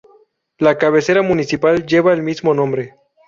[0.57, 2.95] La cabecera municipal lleva el mismo nombre.